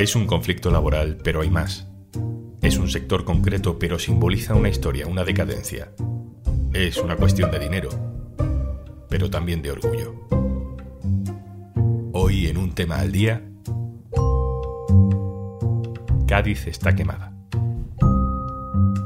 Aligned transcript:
Es 0.00 0.16
un 0.16 0.26
conflicto 0.26 0.70
laboral, 0.70 1.18
pero 1.22 1.42
hay 1.42 1.50
más. 1.50 1.86
Es 2.62 2.78
un 2.78 2.88
sector 2.88 3.26
concreto, 3.26 3.78
pero 3.78 3.98
simboliza 3.98 4.54
una 4.54 4.70
historia, 4.70 5.06
una 5.06 5.24
decadencia. 5.24 5.92
Es 6.72 6.96
una 6.96 7.16
cuestión 7.16 7.50
de 7.50 7.58
dinero, 7.58 7.90
pero 9.10 9.28
también 9.28 9.60
de 9.60 9.72
orgullo. 9.72 10.14
Hoy 12.14 12.46
en 12.46 12.56
un 12.56 12.72
tema 12.74 13.00
al 13.00 13.12
día, 13.12 13.42
Cádiz 16.26 16.66
está 16.66 16.94
quemada. 16.94 17.34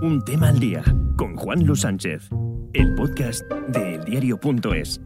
Un 0.01 0.23
tema 0.25 0.51
al 0.51 0.61
día 0.61 0.85
con 1.17 1.35
Juan 1.35 1.67
Luis 1.67 1.81
Sánchez, 1.81 2.29
el 2.73 2.95
podcast 2.95 3.43
de 3.67 3.97
eldiario.es. 3.97 5.01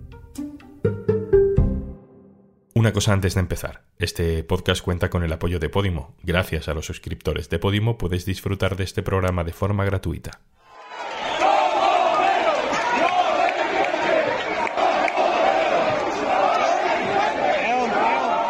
Una 2.78 2.92
cosa 2.92 3.12
antes 3.12 3.34
de 3.34 3.40
empezar. 3.40 3.82
Este 3.98 4.44
podcast 4.44 4.82
cuenta 4.82 5.10
con 5.10 5.24
el 5.24 5.32
apoyo 5.32 5.58
de 5.58 5.68
Podimo. 5.68 6.14
Gracias 6.22 6.68
a 6.68 6.74
los 6.74 6.86
suscriptores 6.86 7.50
de 7.50 7.58
Podimo 7.58 7.98
puedes 7.98 8.24
disfrutar 8.24 8.76
de 8.76 8.84
este 8.84 9.02
programa 9.02 9.42
de 9.42 9.52
forma 9.52 9.84
gratuita. 9.84 10.38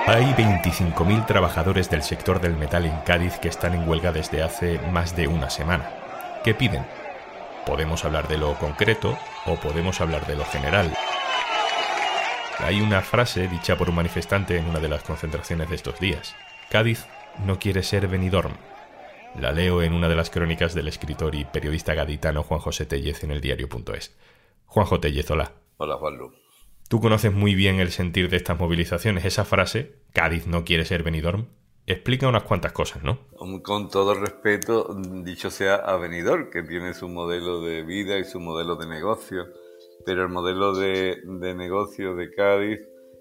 Hay 0.07 0.27
25.000 0.35 1.25
trabajadores 1.25 1.89
del 1.89 2.03
sector 2.03 2.43
del 2.43 2.55
metal 2.55 2.85
en 2.85 2.99
Cádiz 3.07 3.39
que 3.39 3.49
están 3.49 3.73
en 3.73 3.89
huelga 3.89 4.13
desde 4.13 4.43
hace 4.43 4.79
más 4.93 5.17
de 5.17 5.27
una 5.27 5.49
semana. 5.49 5.89
¿Qué 6.45 6.53
piden? 6.53 6.85
Podemos 7.65 8.05
hablar 8.05 8.29
de 8.29 8.37
lo 8.37 8.59
concreto 8.59 9.17
o 9.47 9.55
podemos 9.55 10.03
hablar 10.03 10.27
de 10.27 10.37
lo 10.37 10.45
general. 10.45 10.95
Hay 12.61 12.81
una 12.81 13.03
frase 13.03 13.47
dicha 13.47 13.79
por 13.79 13.89
un 13.89 13.95
manifestante 13.95 14.57
en 14.57 14.67
una 14.67 14.81
de 14.81 14.89
las 14.89 15.05
concentraciones 15.05 15.69
de 15.69 15.77
estos 15.77 16.01
días. 16.01 16.35
Cádiz 16.71 17.07
no 17.47 17.61
quiere 17.61 17.85
ser 17.85 18.09
Benidorm. 18.09 18.53
La 19.41 19.53
leo 19.53 19.81
en 19.81 19.93
una 19.93 20.09
de 20.09 20.17
las 20.17 20.29
crónicas 20.29 20.75
del 20.75 20.89
escritor 20.89 21.37
y 21.37 21.45
periodista 21.45 21.95
gaditano 21.95 22.43
Juan 22.43 22.59
José 22.59 22.85
Tellez 22.85 23.23
en 23.23 23.31
el 23.31 23.41
diario.es. 23.41 24.19
Juanjo 24.67 24.99
Tellez, 24.99 25.31
hola. 25.31 25.53
Hola, 25.77 25.99
Juanlu. 25.99 26.33
Tú 26.89 27.01
conoces 27.01 27.33
muy 27.33 27.55
bien 27.55 27.79
el 27.79 27.93
sentir 27.93 28.29
de 28.29 28.39
estas 28.39 28.59
movilizaciones. 28.59 29.25
Esa 29.25 29.45
frase, 29.45 29.95
Cádiz 30.13 30.49
no 30.49 30.65
quiere 30.65 30.85
ser 30.85 31.05
Benidorm, 31.05 31.47
explica 31.87 32.27
unas 32.27 32.43
cuantas 32.43 32.73
cosas, 32.73 33.05
¿no? 33.05 33.21
Con 33.63 33.89
todo 33.89 34.15
respeto, 34.15 34.97
dicho 35.23 35.53
sea 35.53 35.77
a 35.77 35.97
Benidorm, 35.97 36.51
que 36.51 36.65
tiene 36.65 36.93
su 36.93 37.09
modelo 37.09 37.61
de 37.61 37.85
vida 37.85 38.19
y 38.19 38.25
su 38.25 38.41
modelo 38.41 38.75
de 38.75 38.89
negocio 38.89 39.47
pero 40.05 40.23
el 40.23 40.29
modelo 40.29 40.75
de, 40.75 41.21
negocio 41.25 42.15
de 42.15 42.31
Cádiz 42.31 42.81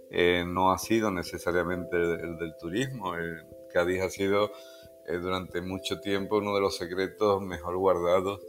eh, 0.10 0.44
no 0.46 0.72
ha 0.72 0.78
sido 0.78 1.12
necesariamente 1.12 1.98
el 1.98 2.38
del 2.38 2.54
turismo. 2.60 3.14
Cádiz 3.74 4.02
ha 4.02 4.10
sido 4.10 4.52
eh, 5.08 5.18
durante 5.18 5.62
mucho 5.62 6.00
tiempo 6.00 6.38
uno 6.38 6.56
de 6.56 6.62
los 6.62 6.78
secretos 6.78 7.42
mejor 7.42 7.78
guardados 7.78 8.42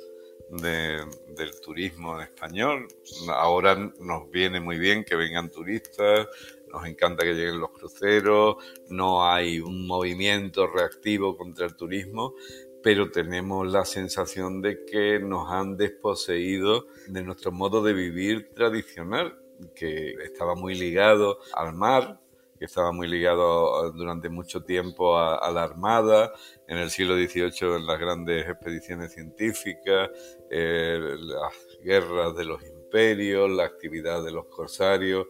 del 0.51 1.61
turismo 1.62 2.20
español. 2.20 2.89
Ahora 3.29 3.75
nos 4.01 4.31
viene 4.31 4.61
muy 4.61 4.79
bien 4.79 5.05
que 5.05 5.15
vengan 5.15 5.51
turistas, 5.51 6.27
nos 6.72 6.86
encanta 6.86 7.24
que 7.24 7.34
lleguen 7.34 7.61
los 7.61 7.70
cruceros, 7.70 8.56
no 8.88 9.27
hay 9.27 9.61
un 9.61 9.86
movimiento 9.86 10.66
reactivo 10.66 11.36
contra 11.36 11.66
el 11.66 11.77
turismo, 11.77 12.34
pero 12.83 13.11
tenemos 13.11 13.70
la 13.70 13.84
sensación 13.84 14.62
de 14.62 14.84
que 14.84 15.19
nos 15.19 15.50
han 15.50 15.77
desposeído 15.77 16.86
de 17.08 17.22
nuestro 17.22 17.52
modo 17.52 17.83
de 17.83 17.92
vivir 17.92 18.50
tradicional, 18.55 19.39
que 19.74 20.12
estaba 20.22 20.55
muy 20.55 20.74
ligado 20.74 21.39
al 21.55 21.74
mar, 21.74 22.20
que 22.58 22.64
estaba 22.64 22.92
muy 22.92 23.06
ligado 23.08 23.92
durante 23.92 24.28
mucho 24.28 24.64
tiempo 24.64 25.16
a, 25.16 25.50
la 25.52 25.62
Armada, 25.62 26.33
en 26.66 26.78
el 26.78 26.91
siglo 26.91 27.14
XVIII 27.14 27.77
en 27.77 27.86
las 27.86 27.98
grandes 27.98 28.48
expediciones 28.48 29.12
científicas, 29.12 30.11
eh, 30.51 30.98
las 31.18 31.55
guerras 31.83 32.36
de 32.36 32.45
los 32.45 32.62
imperios, 32.64 33.51
la 33.51 33.64
actividad 33.64 34.24
de 34.24 34.33
los 34.33 34.46
corsarios, 34.46 35.27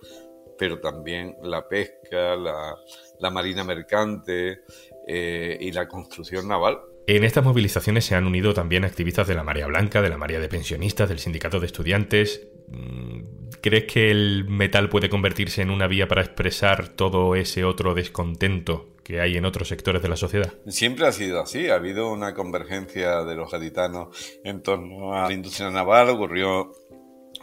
pero 0.59 0.81
también 0.81 1.37
la 1.43 1.67
pesca, 1.69 2.37
la, 2.37 3.31
marina 3.31 3.65
mercante 3.65 4.61
eh, 5.07 5.57
y 5.61 5.73
la 5.73 5.89
construcción 5.89 6.49
naval. 6.49 6.79
En 7.07 7.25
estas 7.25 7.43
movilizaciones 7.43 8.05
se 8.05 8.15
han 8.15 8.27
unido 8.27 8.53
también 8.53 8.85
activistas 8.85 9.27
de 9.27 9.35
la 9.35 9.43
Marea 9.43 9.67
Blanca, 9.67 10.03
de 10.03 10.11
la 10.11 10.19
Marea 10.19 10.41
de 10.41 10.49
Pensionistas, 10.49 11.09
del 11.09 11.19
Sindicato 11.19 11.59
de 11.59 11.65
Estudiantes. 11.65 12.49
Mm, 12.69 13.21
¿Crees 13.63 13.85
que 13.85 14.11
el 14.11 14.45
metal 14.47 14.91
puede 14.91 15.09
convertirse 15.09 15.63
en 15.63 15.71
una 15.71 15.87
vía 15.87 16.07
para 16.07 16.21
expresar 16.21 16.89
todo 16.89 17.35
ese 17.35 17.65
otro 17.65 17.95
descontento 17.95 18.89
que 19.03 19.23
hay 19.23 19.39
en 19.39 19.47
otros 19.47 19.69
sectores 19.69 20.03
de 20.03 20.09
la 20.11 20.17
sociedad? 20.17 20.53
Siempre 20.67 21.07
ha 21.07 21.13
sido 21.13 21.41
así. 21.41 21.71
Ha 21.71 21.77
habido 21.77 22.13
una 22.13 22.35
convergencia 22.35 23.25
de 23.25 23.37
los 23.37 23.51
gaditanos 23.51 24.09
en 24.45 24.63
torno 24.63 25.15
a 25.15 25.29
la 25.29 25.33
industria 25.33 25.71
naval. 25.71 26.11
Ocurrió 26.11 26.73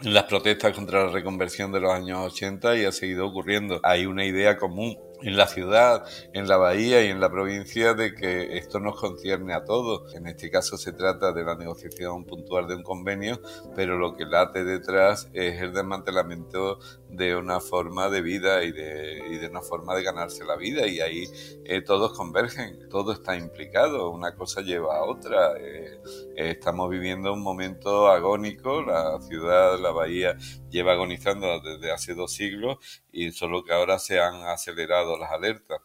las 0.02 0.24
protestas 0.24 0.74
contra 0.74 1.06
la 1.06 1.12
reconversión 1.12 1.72
de 1.72 1.80
los 1.80 1.92
años 1.92 2.32
80 2.32 2.76
y 2.76 2.84
ha 2.84 2.92
seguido 2.92 3.26
ocurriendo. 3.26 3.80
Hay 3.82 4.06
una 4.06 4.24
idea 4.24 4.56
común 4.56 4.96
en 5.22 5.36
la 5.36 5.46
ciudad, 5.46 6.04
en 6.32 6.46
la 6.48 6.56
bahía 6.56 7.02
y 7.04 7.08
en 7.08 7.20
la 7.20 7.30
provincia 7.30 7.94
de 7.94 8.14
que 8.14 8.58
esto 8.58 8.80
nos 8.80 9.00
concierne 9.00 9.54
a 9.54 9.64
todos. 9.64 10.14
En 10.14 10.26
este 10.26 10.50
caso 10.50 10.76
se 10.76 10.92
trata 10.92 11.32
de 11.32 11.44
la 11.44 11.56
negociación 11.56 12.24
puntual 12.24 12.66
de 12.68 12.76
un 12.76 12.82
convenio, 12.82 13.40
pero 13.74 13.98
lo 13.98 14.16
que 14.16 14.26
late 14.26 14.64
detrás 14.64 15.28
es 15.32 15.60
el 15.60 15.72
desmantelamiento 15.72 16.78
de 17.08 17.36
una 17.36 17.60
forma 17.60 18.08
de 18.08 18.20
vida 18.20 18.62
y 18.64 18.72
de, 18.72 19.48
una 19.50 19.62
forma 19.62 19.94
de 19.94 20.02
ganarse 20.02 20.44
la 20.44 20.56
vida 20.56 20.86
y 20.86 21.00
ahí 21.00 21.24
eh, 21.64 21.80
todos 21.80 22.12
convergen, 22.12 22.88
todo 22.88 23.12
está 23.12 23.36
implicado, 23.36 24.10
una 24.10 24.34
cosa 24.34 24.60
lleva 24.60 24.96
a 24.96 25.04
otra. 25.04 25.56
Eh, 25.58 26.00
eh, 26.36 26.50
estamos 26.50 26.90
viviendo 26.90 27.32
un 27.32 27.42
momento 27.42 28.08
agónico, 28.08 28.82
la 28.82 29.20
ciudad, 29.20 29.78
la 29.78 29.92
bahía 29.92 30.36
lleva 30.70 30.92
agonizando 30.92 31.60
desde 31.60 31.92
hace 31.92 32.14
dos 32.14 32.32
siglos 32.32 32.78
y 33.12 33.30
solo 33.30 33.64
que 33.64 33.72
ahora 33.72 33.98
se 33.98 34.20
han 34.20 34.42
acelerado 34.42 35.05
las 35.20 35.30
alertas. 35.30 35.80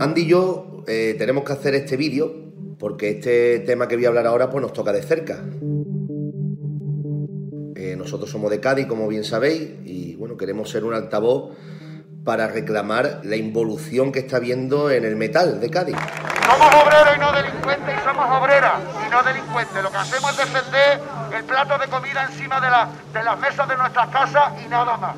Andy 0.00 0.22
y 0.22 0.26
yo 0.26 0.82
tenemos 0.86 1.44
que 1.44 1.52
hacer 1.52 1.74
este 1.74 1.96
vídeo 1.96 2.32
porque 2.78 3.10
este 3.10 3.60
tema 3.60 3.88
que 3.88 3.96
voy 3.96 4.04
a 4.04 4.08
hablar 4.08 4.26
ahora 4.26 4.50
pues 4.50 4.62
nos 4.62 4.72
toca 4.72 4.92
de 4.92 5.02
cerca. 5.02 5.42
Nosotros 7.96 8.30
somos 8.30 8.50
de 8.50 8.60
Cádiz, 8.60 8.86
como 8.86 9.08
bien 9.08 9.24
sabéis, 9.24 9.68
y 9.84 10.14
bueno, 10.14 10.36
queremos 10.36 10.70
ser 10.70 10.84
un 10.84 10.94
altavoz 10.94 11.56
para 12.24 12.46
reclamar 12.46 13.20
la 13.24 13.36
involución 13.36 14.12
que 14.12 14.20
está 14.20 14.36
habiendo 14.36 14.90
en 14.90 15.04
el 15.04 15.16
metal 15.16 15.60
de 15.60 15.70
Cádiz. 15.70 15.96
Somos 16.44 16.74
obreros 16.84 17.16
y 17.16 17.20
no 17.20 17.32
delincuentes 17.32 17.94
y 17.96 18.04
somos 18.04 18.40
obreras 18.40 18.80
no 19.16 19.22
delincuentes. 19.22 19.82
Lo 19.82 19.90
que 19.90 19.96
hacemos 19.96 20.30
es 20.32 20.36
defender 20.36 21.00
el 21.34 21.44
plato 21.44 21.78
de 21.78 21.86
comida 21.88 22.24
encima 22.24 22.60
de, 22.60 22.68
de 23.18 23.24
las 23.24 23.38
mesas 23.38 23.68
de 23.68 23.76
nuestras 23.76 24.08
casas 24.08 24.52
y 24.64 24.68
nada 24.68 24.96
más. 24.96 25.16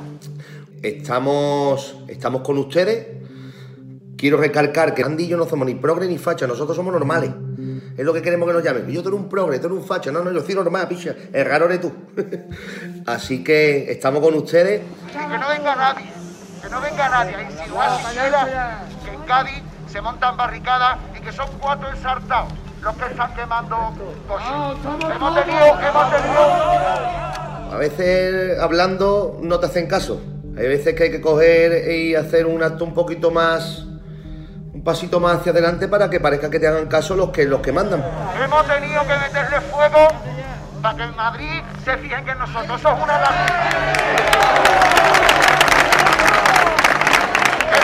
Estamos, 0.82 1.96
estamos 2.06 2.42
con 2.42 2.58
ustedes. 2.58 3.18
Quiero 4.16 4.36
recalcar 4.36 4.94
que 4.94 5.02
Andy 5.02 5.24
y 5.24 5.28
yo 5.28 5.36
no 5.36 5.46
somos 5.46 5.66
ni 5.66 5.74
progre 5.74 6.06
ni 6.06 6.18
facha, 6.18 6.46
nosotros 6.46 6.76
somos 6.76 6.92
normales. 6.92 7.30
Es 7.96 8.04
lo 8.04 8.12
que 8.12 8.22
queremos 8.22 8.46
que 8.48 8.54
nos 8.54 8.62
llamen. 8.62 8.88
Yo 8.88 9.02
tengo 9.02 9.16
un 9.16 9.28
progre, 9.28 9.58
tengo 9.58 9.74
un 9.74 9.84
facha. 9.84 10.12
No, 10.12 10.22
no, 10.22 10.30
yo 10.30 10.40
soy 10.40 10.54
normal, 10.54 10.86
picha. 10.86 11.14
El 11.32 11.44
raro 11.44 11.66
eres 11.66 11.80
tú. 11.80 11.92
Así 13.06 13.42
que 13.42 13.90
estamos 13.90 14.22
con 14.22 14.34
ustedes. 14.34 14.82
que 15.12 15.38
no 15.38 15.48
venga 15.48 15.74
nadie. 15.74 16.12
Que 16.62 16.68
no 16.68 16.80
venga 16.80 17.08
nadie 17.08 17.34
a 17.34 17.42
insinuar 17.42 18.00
siquiera 18.00 18.84
que 19.04 19.10
en 19.12 19.22
Cádiz 19.22 19.62
se 19.88 20.00
montan 20.00 20.36
barricadas 20.36 20.98
y 21.16 21.20
que 21.20 21.32
son 21.32 21.48
cuatro 21.60 21.90
ensartados 21.90 22.52
los 22.82 22.96
que 22.96 23.06
están 23.06 23.34
quemando 23.34 23.76
coches. 24.26 24.48
Hemos 25.14 25.34
tenido, 25.34 25.80
hemos 25.80 26.10
tenido... 26.10 26.42
A 27.70 27.76
veces 27.78 28.58
hablando 28.60 29.38
no 29.42 29.60
te 29.60 29.66
hacen 29.66 29.86
caso. 29.86 30.20
Hay 30.56 30.66
veces 30.66 30.94
que 30.94 31.04
hay 31.04 31.10
que 31.10 31.20
coger 31.20 31.90
y 31.92 32.14
hacer 32.14 32.46
un 32.46 32.62
acto 32.62 32.84
un 32.84 32.94
poquito 32.94 33.30
más 33.30 33.84
un 34.78 34.84
pasito 34.84 35.18
más 35.18 35.40
hacia 35.40 35.50
adelante 35.50 35.88
para 35.88 36.08
que 36.08 36.20
parezca 36.20 36.48
que 36.48 36.60
te 36.60 36.68
hagan 36.68 36.86
caso 36.86 37.16
los 37.16 37.30
que, 37.30 37.44
los 37.44 37.60
que 37.60 37.72
mandan. 37.72 38.04
Hemos 38.40 38.64
tenido 38.64 39.00
que 39.02 39.16
meterle 39.16 39.60
fuego 39.62 40.08
para 40.80 40.96
que 40.96 41.02
en 41.02 41.16
Madrid 41.16 41.62
se 41.84 41.96
fijen 41.96 42.24
que 42.24 42.34
nosotros. 42.36 42.80
somos 42.80 43.02
una 43.02 43.18
lástima. 43.18 43.58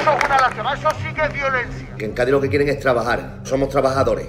Eso 0.00 0.18
es 0.18 0.24
una 0.24 0.38
lástima, 0.38 0.74
eso 0.74 0.88
sí 1.02 1.14
que 1.14 1.22
es 1.22 1.32
violencia. 1.32 1.88
Que 1.98 2.04
en 2.04 2.12
Cádiz 2.12 2.32
lo 2.32 2.40
que 2.40 2.48
quieren 2.48 2.68
es 2.68 2.78
trabajar. 2.78 3.38
Somos 3.42 3.70
trabajadores. 3.70 4.28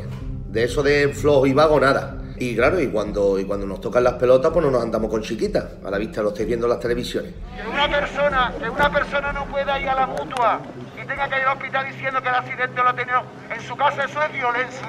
De 0.56 0.64
eso 0.64 0.82
de 0.82 1.10
flojo 1.10 1.46
y 1.46 1.52
vago, 1.52 1.78
nada. 1.82 2.16
Y 2.38 2.56
claro, 2.56 2.80
y 2.80 2.88
cuando, 2.88 3.38
y 3.38 3.44
cuando 3.44 3.66
nos 3.66 3.82
tocan 3.82 4.06
las 4.06 4.14
pelotas, 4.14 4.54
pues 4.54 4.64
no 4.64 4.72
nos 4.72 4.82
andamos 4.82 5.12
con 5.12 5.22
chiquitas. 5.22 5.66
A 5.84 5.92
la 5.92 5.98
vista 5.98 6.22
lo 6.22 6.30
estáis 6.30 6.48
viendo 6.48 6.66
en 6.66 6.70
las 6.70 6.80
televisiones. 6.80 7.34
Que 7.62 7.68
una 7.68 7.90
persona, 7.90 8.54
que 8.58 8.70
una 8.70 8.90
persona 8.90 9.34
no 9.34 9.44
pueda 9.48 9.78
ir 9.82 9.90
a 9.90 9.96
la 9.96 10.08
mutua 10.08 10.62
y 10.96 11.06
tenga 11.06 11.28
que 11.28 11.40
ir 11.40 11.46
al 11.46 11.58
hospital 11.58 11.86
diciendo 11.92 12.22
que 12.22 12.30
el 12.30 12.36
accidente 12.36 12.82
lo 12.82 12.88
ha 12.88 12.96
tenido 12.96 13.22
en 13.54 13.62
su 13.68 13.76
casa, 13.76 14.06
eso 14.06 14.24
es 14.24 14.32
violencia. 14.32 14.88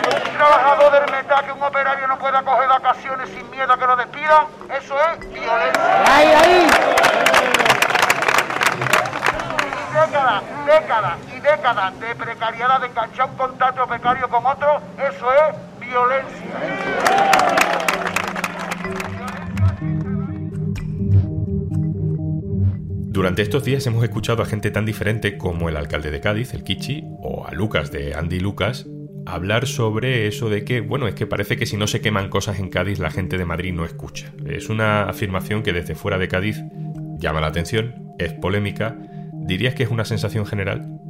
Que 0.00 0.14
un 0.14 0.36
trabajador 0.36 0.92
del 0.92 1.10
metal, 1.10 1.44
que 1.44 1.52
un 1.52 1.62
operario 1.64 2.06
no 2.06 2.18
pueda 2.20 2.40
coger 2.44 2.68
vacaciones 2.68 3.28
sin 3.30 3.50
miedo 3.50 3.72
a 3.72 3.76
que 3.76 3.84
lo 3.84 3.96
despidan, 3.96 4.46
eso 4.80 4.94
es 4.94 5.32
violencia. 5.32 6.04
¡Ahí, 6.06 6.28
ahí! 6.28 6.97
Décadas 11.42 12.00
de 12.00 12.14
precariedad, 12.14 12.80
de 12.80 12.86
enganchar 12.86 13.30
un 13.30 13.36
contrato 13.36 13.86
precario 13.86 14.28
con 14.28 14.44
otro, 14.46 14.80
eso 14.96 15.32
es 15.32 15.78
violencia. 15.80 17.38
Durante 23.10 23.42
estos 23.42 23.64
días 23.64 23.86
hemos 23.86 24.04
escuchado 24.04 24.42
a 24.42 24.46
gente 24.46 24.70
tan 24.70 24.86
diferente 24.86 25.36
como 25.36 25.68
el 25.68 25.76
alcalde 25.76 26.10
de 26.10 26.20
Cádiz, 26.20 26.54
el 26.54 26.62
Kichi, 26.62 27.04
o 27.20 27.46
a 27.46 27.52
Lucas 27.52 27.90
de 27.90 28.14
Andy 28.14 28.38
Lucas, 28.38 28.86
hablar 29.26 29.66
sobre 29.66 30.28
eso 30.28 30.48
de 30.48 30.64
que, 30.64 30.80
bueno, 30.80 31.08
es 31.08 31.14
que 31.14 31.26
parece 31.26 31.56
que 31.56 31.66
si 31.66 31.76
no 31.76 31.86
se 31.86 32.00
queman 32.00 32.28
cosas 32.30 32.60
en 32.60 32.70
Cádiz, 32.70 32.98
la 32.98 33.10
gente 33.10 33.36
de 33.36 33.44
Madrid 33.44 33.74
no 33.74 33.84
escucha. 33.84 34.32
Es 34.46 34.68
una 34.68 35.04
afirmación 35.04 35.62
que 35.62 35.72
desde 35.72 35.96
fuera 35.96 36.16
de 36.16 36.28
Cádiz 36.28 36.62
llama 37.18 37.40
la 37.40 37.48
atención, 37.48 38.14
es 38.18 38.32
polémica. 38.34 38.96
¿Dirías 39.48 39.74
que 39.74 39.82
es 39.82 39.88
una 39.88 40.04
sensación 40.04 40.44
general? 40.44 41.00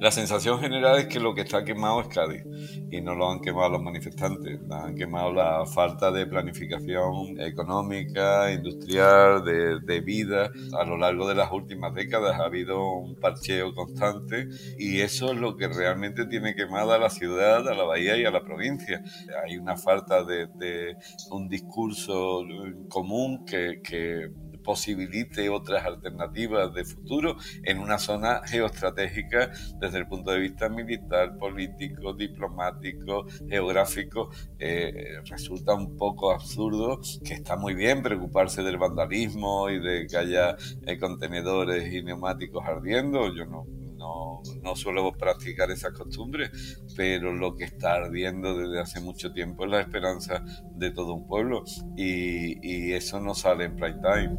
La 0.00 0.10
sensación 0.10 0.58
general 0.58 1.00
es 1.00 1.06
que 1.06 1.20
lo 1.20 1.34
que 1.34 1.42
está 1.42 1.64
quemado 1.64 2.00
es 2.00 2.08
Cádiz 2.08 2.42
y 2.90 3.02
no 3.02 3.14
lo 3.14 3.30
han 3.30 3.40
quemado 3.40 3.72
los 3.72 3.82
manifestantes, 3.82 4.58
han 4.70 4.94
quemado 4.94 5.34
la 5.34 5.66
falta 5.66 6.10
de 6.10 6.26
planificación 6.26 7.38
económica, 7.38 8.50
industrial, 8.50 9.44
de, 9.44 10.00
vida. 10.00 10.50
A 10.80 10.84
lo 10.86 10.96
largo 10.96 11.28
de 11.28 11.34
las 11.34 11.52
últimas 11.52 11.92
décadas 11.92 12.40
ha 12.40 12.44
habido 12.44 12.90
un 13.00 13.16
parcheo 13.16 13.74
constante 13.74 14.48
y 14.78 15.00
eso 15.00 15.32
es 15.32 15.38
lo 15.38 15.54
que 15.54 15.68
realmente 15.68 16.24
tiene 16.24 16.54
quemada 16.54 16.94
a 16.94 16.98
la 16.98 17.10
ciudad, 17.10 17.68
a 17.68 17.74
la 17.74 17.84
bahía 17.84 18.16
y 18.16 18.24
a 18.24 18.30
la 18.30 18.42
provincia. 18.42 19.02
Hay 19.44 19.58
una 19.58 19.76
falta 19.76 20.24
de, 20.24 20.96
un 21.30 21.50
discurso 21.50 22.42
común 22.88 23.44
que 23.44 24.32
posibilite 24.64 25.48
otras 25.48 25.84
alternativas 25.84 26.74
de 26.74 26.84
futuro 26.84 27.36
en 27.62 27.78
una 27.78 27.98
zona 27.98 28.40
geoestratégica 28.44 29.52
desde 29.78 29.98
el 29.98 30.08
punto 30.08 30.32
de 30.32 30.40
vista 30.40 30.68
militar, 30.68 31.38
político, 31.38 32.12
diplomático, 32.14 33.26
geográfico. 33.48 34.30
Eh, 34.58 35.20
resulta 35.26 35.74
un 35.74 35.96
poco 35.96 36.32
absurdo 36.32 37.00
que 37.24 37.34
está 37.34 37.56
muy 37.56 37.74
bien 37.74 38.02
preocuparse 38.02 38.62
del 38.62 38.78
vandalismo 38.78 39.70
y 39.70 39.78
de 39.78 40.06
que 40.06 40.16
haya 40.16 40.56
eh, 40.86 40.98
contenedores 40.98 41.92
y 41.92 42.02
neumáticos 42.02 42.64
ardiendo. 42.64 43.32
Yo 43.34 43.44
no, 43.44 43.66
no, 44.04 44.42
no, 44.62 44.76
suelo 44.76 45.10
practicar 45.12 45.70
esas 45.70 45.92
costumbres, 45.92 46.82
pero 46.96 47.32
lo 47.32 47.54
que 47.54 47.64
está 47.64 47.94
ardiendo 47.94 48.56
desde 48.56 48.80
hace 48.80 49.00
mucho 49.00 49.32
tiempo 49.32 49.64
es 49.64 49.70
la 49.70 49.80
esperanza 49.80 50.44
de 50.72 50.90
todo 50.90 51.14
un 51.14 51.26
pueblo 51.26 51.64
y, 51.96 52.58
y 52.62 52.92
eso 52.92 53.20
no 53.20 53.34
sale 53.34 53.64
en 53.64 53.76
prime 53.76 54.00
time. 54.02 54.36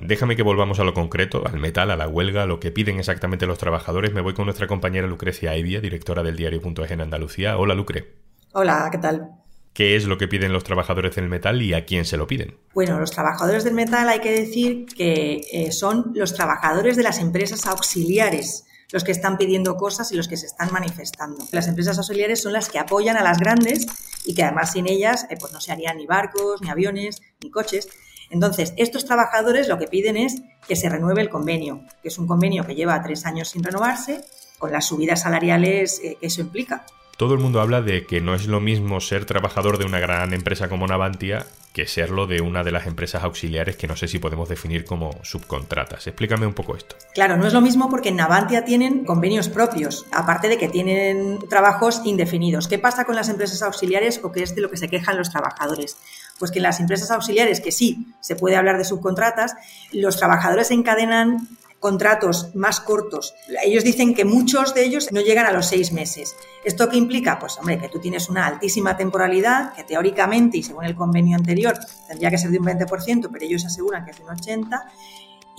Déjame 0.00 0.36
que 0.36 0.42
volvamos 0.42 0.80
a 0.80 0.84
lo 0.84 0.94
concreto, 0.94 1.42
al 1.46 1.58
metal, 1.58 1.90
a 1.90 1.96
la 1.96 2.08
huelga, 2.08 2.44
a 2.44 2.46
lo 2.46 2.60
que 2.60 2.70
piden 2.70 2.98
exactamente 2.98 3.46
los 3.46 3.58
trabajadores. 3.58 4.12
Me 4.12 4.20
voy 4.20 4.34
con 4.34 4.44
nuestra 4.44 4.66
compañera 4.66 5.06
Lucrecia 5.06 5.50
Aivia, 5.50 5.80
directora 5.80 6.22
del 6.22 6.36
diario.es 6.36 6.90
en 6.90 7.00
Andalucía. 7.00 7.58
Hola, 7.58 7.74
Lucre. 7.74 8.14
Hola, 8.52 8.88
¿qué 8.90 8.98
tal? 8.98 9.37
¿Qué 9.78 9.94
es 9.94 10.06
lo 10.06 10.18
que 10.18 10.26
piden 10.26 10.52
los 10.52 10.64
trabajadores 10.64 11.14
del 11.14 11.28
metal 11.28 11.62
y 11.62 11.72
a 11.72 11.86
quién 11.86 12.04
se 12.04 12.16
lo 12.16 12.26
piden? 12.26 12.58
Bueno, 12.74 12.98
los 12.98 13.12
trabajadores 13.12 13.62
del 13.62 13.74
metal 13.74 14.08
hay 14.08 14.18
que 14.18 14.32
decir 14.32 14.86
que 14.86 15.40
eh, 15.52 15.70
son 15.70 16.10
los 16.16 16.34
trabajadores 16.34 16.96
de 16.96 17.04
las 17.04 17.20
empresas 17.20 17.64
auxiliares 17.64 18.64
los 18.90 19.04
que 19.04 19.12
están 19.12 19.38
pidiendo 19.38 19.76
cosas 19.76 20.10
y 20.10 20.16
los 20.16 20.26
que 20.26 20.36
se 20.36 20.46
están 20.46 20.72
manifestando. 20.72 21.46
Las 21.52 21.68
empresas 21.68 21.96
auxiliares 21.96 22.42
son 22.42 22.54
las 22.54 22.70
que 22.70 22.80
apoyan 22.80 23.16
a 23.16 23.22
las 23.22 23.38
grandes 23.38 23.86
y 24.24 24.34
que 24.34 24.42
además 24.42 24.72
sin 24.72 24.88
ellas 24.88 25.28
eh, 25.30 25.36
pues 25.38 25.52
no 25.52 25.60
se 25.60 25.70
harían 25.70 25.98
ni 25.98 26.06
barcos, 26.06 26.60
ni 26.60 26.70
aviones, 26.70 27.22
ni 27.40 27.52
coches. 27.52 27.88
Entonces, 28.30 28.74
estos 28.78 29.04
trabajadores 29.04 29.68
lo 29.68 29.78
que 29.78 29.86
piden 29.86 30.16
es 30.16 30.42
que 30.66 30.74
se 30.74 30.88
renueve 30.88 31.22
el 31.22 31.30
convenio, 31.30 31.82
que 32.02 32.08
es 32.08 32.18
un 32.18 32.26
convenio 32.26 32.66
que 32.66 32.74
lleva 32.74 33.00
tres 33.00 33.24
años 33.26 33.50
sin 33.50 33.62
renovarse, 33.62 34.24
con 34.58 34.72
las 34.72 34.86
subidas 34.86 35.22
salariales 35.22 36.00
eh, 36.02 36.16
que 36.20 36.26
eso 36.26 36.40
implica. 36.40 36.84
Todo 37.18 37.34
el 37.34 37.40
mundo 37.40 37.60
habla 37.60 37.82
de 37.82 38.06
que 38.06 38.20
no 38.20 38.36
es 38.36 38.46
lo 38.46 38.60
mismo 38.60 39.00
ser 39.00 39.24
trabajador 39.24 39.76
de 39.78 39.84
una 39.84 39.98
gran 39.98 40.32
empresa 40.32 40.68
como 40.68 40.86
Navantia 40.86 41.46
que 41.72 41.88
serlo 41.88 42.28
de 42.28 42.40
una 42.40 42.62
de 42.62 42.70
las 42.70 42.86
empresas 42.86 43.24
auxiliares 43.24 43.76
que 43.76 43.88
no 43.88 43.96
sé 43.96 44.06
si 44.06 44.20
podemos 44.20 44.48
definir 44.48 44.84
como 44.84 45.10
subcontratas. 45.24 46.06
Explícame 46.06 46.46
un 46.46 46.54
poco 46.54 46.76
esto. 46.76 46.94
Claro, 47.14 47.36
no 47.36 47.44
es 47.48 47.52
lo 47.52 47.60
mismo 47.60 47.90
porque 47.90 48.10
en 48.10 48.16
Navantia 48.16 48.64
tienen 48.64 49.04
convenios 49.04 49.48
propios, 49.48 50.06
aparte 50.12 50.48
de 50.48 50.58
que 50.58 50.68
tienen 50.68 51.40
trabajos 51.48 52.02
indefinidos. 52.04 52.68
¿Qué 52.68 52.78
pasa 52.78 53.04
con 53.04 53.16
las 53.16 53.28
empresas 53.28 53.62
auxiliares 53.62 54.20
o 54.22 54.30
qué 54.30 54.44
es 54.44 54.54
de 54.54 54.60
lo 54.60 54.70
que 54.70 54.76
se 54.76 54.88
quejan 54.88 55.18
los 55.18 55.30
trabajadores? 55.30 55.96
Pues 56.38 56.52
que 56.52 56.60
en 56.60 56.64
las 56.64 56.78
empresas 56.78 57.10
auxiliares, 57.10 57.60
que 57.60 57.72
sí, 57.72 58.14
se 58.20 58.36
puede 58.36 58.54
hablar 58.54 58.78
de 58.78 58.84
subcontratas, 58.84 59.56
los 59.90 60.16
trabajadores 60.16 60.70
encadenan 60.70 61.48
contratos 61.80 62.54
más 62.54 62.80
cortos. 62.80 63.34
Ellos 63.64 63.84
dicen 63.84 64.14
que 64.14 64.24
muchos 64.24 64.74
de 64.74 64.84
ellos 64.84 65.12
no 65.12 65.20
llegan 65.20 65.46
a 65.46 65.52
los 65.52 65.66
seis 65.66 65.92
meses. 65.92 66.34
¿Esto 66.64 66.88
qué 66.88 66.96
implica? 66.96 67.38
Pues 67.38 67.56
hombre, 67.58 67.78
que 67.78 67.88
tú 67.88 68.00
tienes 68.00 68.28
una 68.28 68.46
altísima 68.46 68.96
temporalidad, 68.96 69.74
que 69.74 69.84
teóricamente 69.84 70.58
y 70.58 70.62
según 70.62 70.84
el 70.84 70.94
convenio 70.94 71.36
anterior 71.36 71.78
tendría 72.06 72.30
que 72.30 72.38
ser 72.38 72.50
de 72.50 72.58
un 72.58 72.66
20%, 72.66 73.28
pero 73.32 73.44
ellos 73.44 73.64
aseguran 73.64 74.04
que 74.04 74.10
es 74.10 74.18
de 74.18 74.24
un 74.24 74.30
80%. 74.30 74.82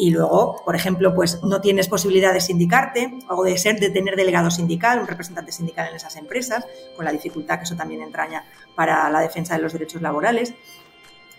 Y 0.01 0.12
luego, 0.12 0.62
por 0.63 0.77
ejemplo, 0.77 1.13
pues 1.13 1.44
no 1.44 1.60
tienes 1.60 1.89
posibilidad 1.89 2.33
de 2.33 2.39
sindicarte 2.39 3.19
o 3.27 3.44
de 3.44 3.57
ser, 3.57 3.81
de 3.81 3.89
tener 3.89 4.16
delegado 4.16 4.50
sindical, 4.50 5.00
un 5.01 5.07
representante 5.07 5.51
sindical 5.51 5.89
en 5.89 5.95
esas 5.98 6.16
empresas, 6.16 6.66
con 6.95 7.04
la 7.04 7.12
dificultad 7.12 7.57
que 7.57 7.66
eso 7.66 7.75
también 7.75 8.01
entraña 8.01 8.45
para 8.75 9.10
la 9.10 9.19
defensa 9.19 9.56
de 9.56 9.62
los 9.62 9.74
derechos 9.74 10.01
laborales. 10.01 10.54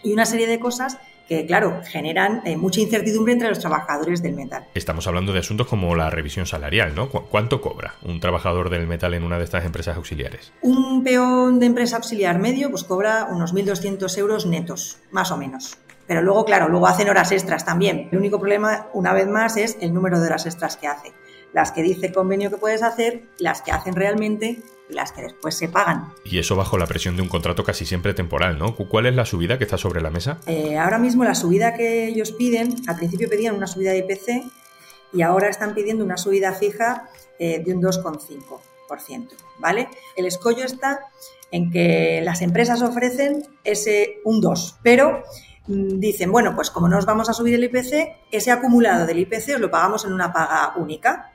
Y 0.03 0.13
una 0.13 0.27
serie 0.27 0.47
de 0.47 0.61
cosas 0.61 0.99
que, 1.31 1.47
claro, 1.47 1.81
generan 1.85 2.43
eh, 2.45 2.57
mucha 2.57 2.81
incertidumbre 2.81 3.33
entre 3.33 3.49
los 3.49 3.61
trabajadores 3.61 4.21
del 4.21 4.35
metal. 4.35 4.67
Estamos 4.75 5.07
hablando 5.07 5.33
de 5.33 5.39
asuntos 5.39 5.69
como 5.69 5.95
la 5.95 6.11
revisión 6.11 6.45
salarial, 6.45 6.97
¿no? 6.97 7.09
¿Cuánto 7.09 7.61
cobra 7.61 7.95
un 8.03 8.19
trabajador 8.19 8.69
del 8.69 8.89
metal 8.89 9.15
en 9.15 9.23
una 9.23 9.39
de 9.39 9.45
estas 9.45 9.65
empresas 9.65 9.97
auxiliares? 9.97 10.53
Un 10.61 11.05
peón 11.05 11.61
de 11.61 11.67
empresa 11.67 11.99
auxiliar 11.99 12.41
medio 12.41 12.69
pues 12.71 12.83
cobra 12.83 13.29
unos 13.31 13.55
1.200 13.55 14.19
euros 14.19 14.45
netos, 14.45 14.99
más 15.13 15.31
o 15.31 15.37
menos. 15.37 15.79
Pero 16.09 16.21
luego, 16.21 16.45
claro, 16.45 16.69
luego 16.69 16.89
hacen 16.89 17.09
horas 17.09 17.31
extras 17.31 17.65
también. 17.65 18.09
El 18.11 18.19
único 18.19 18.41
problema, 18.41 18.89
una 18.93 19.13
vez 19.13 19.29
más, 19.29 19.57
es 19.57 19.79
el 19.81 19.95
número 19.95 20.19
de 20.19 20.27
horas 20.27 20.47
extras 20.47 20.77
que 20.77 20.89
hace. 20.89 21.13
Las 21.53 21.73
que 21.73 21.83
dice 21.83 22.07
el 22.07 22.13
convenio 22.13 22.51
que 22.51 22.57
puedes 22.57 22.83
hacer, 22.83 23.23
las 23.39 23.63
que 23.63 23.73
hacen 23.73 23.95
realmente 23.95 24.63
las 24.89 25.13
que 25.13 25.23
después 25.23 25.55
se 25.55 25.69
pagan. 25.69 26.13
Y 26.25 26.39
eso 26.39 26.57
bajo 26.57 26.79
la 26.79 26.87
presión 26.87 27.17
de 27.17 27.23
un 27.23 27.29
contrato 27.29 27.65
casi 27.65 27.87
siempre 27.87 28.15
temporal, 28.15 28.59
¿no? 28.59 28.75
¿Cuál 28.75 29.07
es 29.07 29.15
la 29.15 29.25
subida 29.25 29.59
que 29.59 29.65
está 29.65 29.79
sobre 29.79 30.01
la 30.01 30.11
mesa? 30.11 30.39
Eh, 30.47 30.79
ahora 30.79 30.99
mismo 30.99 31.25
la 31.25 31.35
subida 31.35 31.75
que 31.75 32.07
ellos 32.07 32.33
piden, 32.33 32.75
al 32.87 32.97
principio 32.97 33.29
pedían 33.29 33.55
una 33.55 33.67
subida 33.67 33.93
de 33.93 33.99
IPC 33.99 34.45
y 35.13 35.23
ahora 35.23 35.49
están 35.49 35.75
pidiendo 35.75 36.05
una 36.05 36.17
subida 36.17 36.55
fija 36.55 37.09
eh, 37.39 37.63
de 37.65 37.75
un 37.75 37.83
2,5%, 37.83 39.29
¿vale? 39.59 39.89
El 40.17 40.27
escollo 40.27 40.65
está 40.65 41.01
en 41.51 41.71
que 41.71 42.21
las 42.23 42.43
empresas 42.43 42.83
ofrecen 42.83 43.43
ese 43.65 44.21
un 44.25 44.41
2, 44.41 44.79
pero 44.83 45.25
dicen, 45.67 46.33
bueno, 46.33 46.55
pues 46.55 46.71
como 46.71 46.89
nos 46.89 47.07
vamos 47.07 47.29
a 47.29 47.33
subir 47.33 47.55
el 47.55 47.65
IPC, 47.65 48.29
ese 48.31 48.51
acumulado 48.51 49.07
del 49.07 49.19
IPC 49.19 49.55
os 49.55 49.61
lo 49.61 49.71
pagamos 49.71 50.05
en 50.05 50.13
una 50.13 50.33
paga 50.33 50.75
única. 50.77 51.33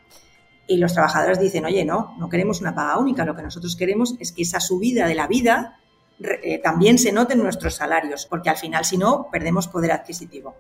Y 0.68 0.78
los 0.78 0.94
trabajadores 0.94 1.40
dicen, 1.40 1.66
oye, 1.66 1.86
no, 1.86 2.16
no 2.18 2.28
queremos 2.28 2.60
una 2.60 2.74
paga 2.74 2.98
única, 2.98 3.24
lo 3.24 3.36
que 3.36 3.44
nosotros 3.44 3.76
queremos 3.76 4.16
es 4.20 4.32
que 4.32 4.42
esa 4.42 4.60
subida 4.60 5.08
de 5.08 5.16
la 5.16 5.28
vida 5.28 5.80
eh, 6.20 6.60
también 6.60 6.98
se 6.98 7.12
note 7.12 7.34
en 7.34 7.44
nuestros 7.44 7.76
salarios, 7.76 8.26
porque 8.26 8.50
al 8.50 8.58
final, 8.58 8.84
si 8.84 8.98
no, 8.98 9.28
perdemos 9.32 9.68
poder 9.68 9.92
adquisitivo. 9.92 10.56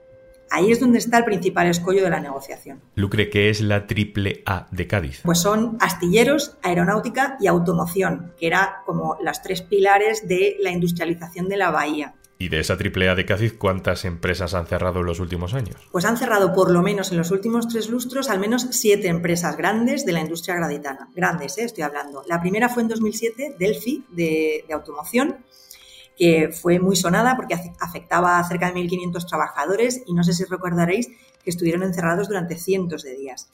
Ahí 0.52 0.72
es 0.72 0.80
donde 0.80 1.00
está 1.00 1.18
el 1.18 1.26
principal 1.26 1.68
escollo 1.68 2.04
de 2.04 2.10
la 2.10 2.20
negociación. 2.20 2.82
Lucre, 2.96 3.30
¿qué 3.30 3.50
es 3.50 3.62
la 3.62 3.88
triple 3.88 4.44
A 4.46 4.68
de 4.72 4.88
Cádiz? 4.88 5.22
Pues 5.24 5.40
son 5.40 5.78
astilleros, 5.80 6.58
aeronáutica 6.62 7.38
y 7.40 7.48
automoción, 7.48 8.34
que 8.40 8.48
era 8.48 8.84
como 8.86 9.18
las 9.22 9.42
tres 9.42 9.62
pilares 9.62 10.28
de 10.28 10.58
la 10.60 10.72
industrialización 10.72 11.50
de 11.50 11.58
la 11.58 11.72
bahía. 11.72 12.14
¿Y 12.46 12.50
de 12.50 12.60
esa 12.60 12.78
triple 12.78 13.10
A 13.10 13.16
de 13.16 13.26
Cádiz 13.26 13.54
cuántas 13.58 14.06
empresas 14.06 14.54
han 14.54 14.68
cerrado 14.68 15.00
en 15.00 15.08
los 15.08 15.20
últimos 15.20 15.56
años? 15.56 15.78
Pues 15.92 16.06
han 16.06 16.16
cerrado 16.16 16.54
por 16.54 16.70
lo 16.70 16.84
menos 16.84 17.12
en 17.12 17.18
los 17.18 17.32
últimos 17.32 17.68
tres 17.68 17.90
lustros 17.90 18.30
al 18.30 18.40
menos 18.40 18.68
siete 18.70 19.08
empresas 19.08 19.58
grandes 19.58 20.06
de 20.06 20.12
la 20.12 20.20
industria 20.20 20.60
gaditana. 20.60 21.10
Grandes, 21.16 21.58
¿eh? 21.58 21.64
estoy 21.64 21.82
hablando. 21.82 22.22
La 22.28 22.40
primera 22.40 22.70
fue 22.70 22.84
en 22.84 22.90
2007, 22.90 23.56
Delphi, 23.58 24.06
de, 24.12 24.64
de 24.68 24.74
automoción, 24.76 25.38
que 26.16 26.50
fue 26.50 26.78
muy 26.78 26.96
sonada 26.96 27.36
porque 27.36 27.56
afectaba 27.80 28.38
a 28.38 28.48
cerca 28.48 28.72
de 28.72 28.80
1.500 28.80 29.28
trabajadores 29.28 30.04
y 30.06 30.14
no 30.14 30.24
sé 30.24 30.34
si 30.34 30.44
recordaréis 30.44 31.08
que 31.44 31.50
estuvieron 31.50 31.82
encerrados 31.82 32.28
durante 32.28 32.58
cientos 32.58 33.02
de 33.02 33.16
días. 33.16 33.50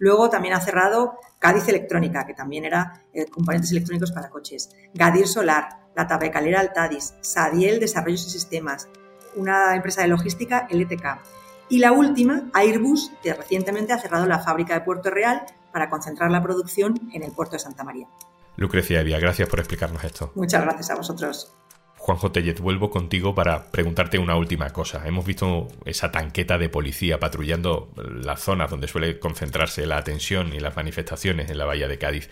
Luego 0.00 0.30
también 0.30 0.54
ha 0.54 0.60
cerrado 0.60 1.18
Cádiz 1.38 1.68
Electrónica, 1.68 2.26
que 2.26 2.32
también 2.32 2.64
era 2.64 3.04
eh, 3.12 3.26
componentes 3.26 3.70
electrónicos 3.70 4.12
para 4.12 4.30
coches. 4.30 4.70
Gadir 4.94 5.28
Solar, 5.28 5.68
la 5.94 6.06
tabacalera 6.06 6.60
Altadis, 6.60 7.14
Sadiel 7.20 7.78
Desarrollos 7.78 8.26
y 8.26 8.30
Sistemas, 8.30 8.88
una 9.36 9.76
empresa 9.76 10.00
de 10.00 10.08
logística 10.08 10.66
LTK. 10.70 11.20
Y 11.68 11.78
la 11.78 11.92
última, 11.92 12.50
Airbus, 12.54 13.12
que 13.22 13.34
recientemente 13.34 13.92
ha 13.92 13.98
cerrado 13.98 14.26
la 14.26 14.38
fábrica 14.38 14.72
de 14.72 14.80
Puerto 14.80 15.10
Real 15.10 15.42
para 15.70 15.90
concentrar 15.90 16.30
la 16.30 16.42
producción 16.42 17.10
en 17.12 17.22
el 17.22 17.32
puerto 17.32 17.52
de 17.52 17.60
Santa 17.60 17.84
María. 17.84 18.08
Lucrecia 18.56 19.02
Evia, 19.02 19.20
gracias 19.20 19.48
por 19.50 19.60
explicarnos 19.60 20.02
esto. 20.02 20.32
Muchas 20.34 20.62
gracias 20.62 20.90
a 20.90 20.96
vosotros. 20.96 21.52
Juanjo 22.00 22.32
Tellez, 22.32 22.58
vuelvo 22.60 22.88
contigo 22.88 23.34
para 23.34 23.70
preguntarte 23.70 24.18
una 24.18 24.34
última 24.34 24.70
cosa. 24.70 25.06
Hemos 25.06 25.26
visto 25.26 25.68
esa 25.84 26.10
tanqueta 26.10 26.56
de 26.56 26.70
policía 26.70 27.20
patrullando 27.20 27.90
las 27.94 28.40
zonas 28.40 28.70
donde 28.70 28.88
suele 28.88 29.18
concentrarse 29.18 29.84
la 29.84 29.98
atención 29.98 30.54
y 30.54 30.60
las 30.60 30.74
manifestaciones 30.74 31.50
en 31.50 31.58
la 31.58 31.66
bahía 31.66 31.88
de 31.88 31.98
Cádiz. 31.98 32.30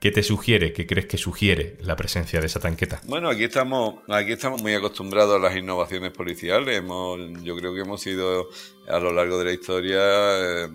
¿Qué 0.00 0.10
te 0.10 0.24
sugiere, 0.24 0.72
qué 0.72 0.88
crees 0.88 1.06
que 1.06 1.18
sugiere 1.18 1.76
la 1.82 1.94
presencia 1.94 2.40
de 2.40 2.46
esa 2.46 2.58
tanqueta? 2.58 3.00
Bueno, 3.04 3.28
aquí 3.28 3.44
estamos, 3.44 3.96
aquí 4.08 4.32
estamos 4.32 4.60
muy 4.60 4.74
acostumbrados 4.74 5.36
a 5.36 5.38
las 5.38 5.56
innovaciones 5.56 6.10
policiales. 6.10 6.78
Hemos, 6.78 7.20
yo 7.44 7.54
creo 7.54 7.72
que 7.72 7.82
hemos 7.82 8.00
sido 8.00 8.48
a 8.88 8.98
lo 8.98 9.12
largo 9.12 9.38
de 9.38 9.44
la 9.44 9.52
historia 9.52 10.00
eh, 10.00 10.68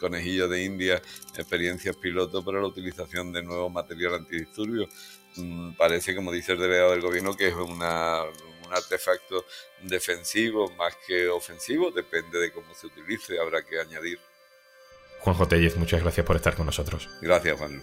conejillos 0.00 0.48
de 0.48 0.64
India, 0.64 1.02
experiencias 1.36 1.96
piloto 1.96 2.42
para 2.42 2.60
la 2.60 2.68
utilización 2.68 3.30
de 3.30 3.42
nuevos 3.42 3.70
materiales 3.70 4.20
antidisturbios. 4.20 4.88
Mm, 5.36 5.72
parece, 5.72 6.14
como 6.14 6.32
dice 6.32 6.52
el 6.52 6.58
delegado 6.58 6.92
del 6.92 7.00
gobierno, 7.00 7.36
que 7.36 7.48
es 7.48 7.54
una, 7.54 8.22
un 8.22 8.72
artefacto 8.72 9.44
defensivo 9.82 10.70
más 10.72 10.96
que 11.06 11.28
ofensivo, 11.28 11.90
depende 11.90 12.38
de 12.38 12.52
cómo 12.52 12.74
se 12.74 12.86
utilice, 12.86 13.38
habrá 13.38 13.64
que 13.64 13.80
añadir. 13.80 14.18
Juanjo 15.20 15.48
Tellez, 15.48 15.76
muchas 15.76 16.02
gracias 16.02 16.24
por 16.24 16.36
estar 16.36 16.54
con 16.54 16.66
nosotros. 16.66 17.08
Gracias, 17.20 17.58
Juan. 17.58 17.82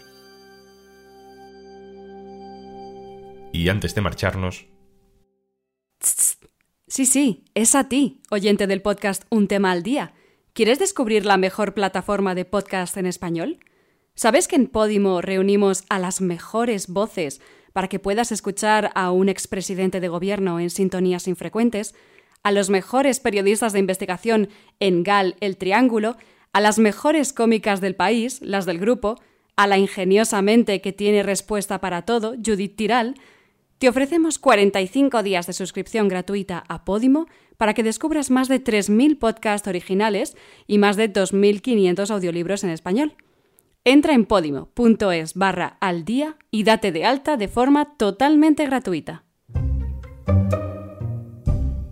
Y 3.51 3.69
antes 3.69 3.95
de 3.95 4.01
marcharnos... 4.01 4.67
Sí, 6.87 7.05
sí, 7.05 7.45
es 7.55 7.73
a 7.73 7.89
ti, 7.89 8.21
oyente 8.29 8.67
del 8.67 8.81
podcast 8.81 9.23
Un 9.29 9.47
tema 9.47 9.71
al 9.71 9.81
día. 9.81 10.13
¿Quieres 10.53 10.77
descubrir 10.77 11.25
la 11.25 11.37
mejor 11.37 11.73
plataforma 11.73 12.35
de 12.35 12.45
podcast 12.45 12.95
en 12.97 13.05
español? 13.05 13.59
¿Sabes 14.17 14.47
que 14.47 14.55
en 14.55 14.67
Podimo 14.67 15.19
reunimos 15.19 15.83
a 15.89 15.99
las 15.99 16.21
mejores 16.21 16.87
voces 16.87 17.41
para 17.73 17.89
que 17.89 17.99
puedas 17.99 18.31
escuchar 18.31 18.91
a 18.95 19.11
un 19.11 19.27
expresidente 19.27 19.99
de 19.99 20.07
gobierno 20.07 20.61
en 20.61 20.69
sintonías 20.69 21.27
infrecuentes, 21.27 21.93
a 22.41 22.53
los 22.53 22.69
mejores 22.69 23.19
periodistas 23.19 23.73
de 23.73 23.79
investigación 23.79 24.47
en 24.79 25.03
GAL 25.03 25.35
El 25.41 25.57
Triángulo, 25.57 26.15
a 26.53 26.61
las 26.61 26.79
mejores 26.79 27.33
cómicas 27.33 27.81
del 27.81 27.95
país, 27.95 28.39
las 28.41 28.65
del 28.65 28.79
grupo, 28.79 29.19
a 29.57 29.67
la 29.67 29.77
ingeniosamente 29.77 30.79
que 30.79 30.93
tiene 30.93 31.21
respuesta 31.21 31.81
para 31.81 32.03
todo, 32.03 32.35
Judith 32.35 32.77
Tiral, 32.77 33.15
te 33.79 33.89
ofrecemos 33.89 34.39
45 34.39 35.23
días 35.23 35.45
de 35.47 35.51
suscripción 35.51 36.07
gratuita 36.07 36.63
a 36.69 36.85
Podimo 36.85 37.27
para 37.57 37.73
que 37.73 37.83
descubras 37.83 38.31
más 38.31 38.47
de 38.47 38.63
3.000 38.63 39.19
podcasts 39.19 39.67
originales 39.67 40.37
y 40.67 40.77
más 40.77 40.95
de 40.95 41.11
2.500 41.11 42.09
audiolibros 42.11 42.63
en 42.63 42.69
español. 42.69 43.17
Entra 43.87 44.15
en 44.15 44.25
podimo.es 44.25 45.35
barra 45.35 45.77
al 45.79 46.05
día 46.05 46.37
y 46.49 46.63
date 46.63 46.91
de 46.91 47.05
alta 47.05 47.37
de 47.37 47.47
forma 47.47 47.95
totalmente 47.97 48.65
gratuita. 48.65 49.25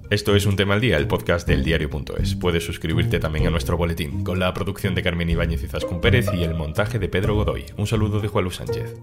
Esto 0.10 0.36
es 0.36 0.48
Un 0.48 0.56
Tema 0.56 0.74
al 0.74 0.82
Día, 0.82 0.98
el 0.98 1.08
podcast 1.08 1.48
del 1.48 1.64
diario.es. 1.64 2.34
Puedes 2.34 2.66
suscribirte 2.66 3.20
también 3.20 3.46
a 3.46 3.52
nuestro 3.52 3.78
boletín, 3.78 4.24
con 4.24 4.40
la 4.40 4.52
producción 4.56 4.96
de 4.96 5.04
Carmen 5.04 5.30
Ibáñez 5.30 5.64
y 5.64 5.68
Zascún 5.68 6.02
Pérez 6.02 6.26
y 6.34 6.44
el 6.44 6.56
montaje 6.56 6.98
de 6.98 7.10
Pedro 7.10 7.36
Godoy. 7.36 7.66
Un 7.78 7.86
saludo 7.86 8.20
de 8.20 8.28
Juan 8.28 8.46
Luis 8.46 8.56
Sánchez. 8.56 8.96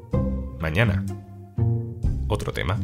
Mañana 0.59 1.05
otro 2.27 2.53
tema. 2.53 2.79